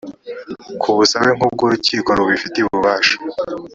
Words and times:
ku 0.81 0.89
busabe 0.97 1.29
nk 1.37 1.43
ubwo 1.47 1.61
urukiko 1.65 2.09
rubifitiye 2.17 2.63
ububasha 2.65 3.15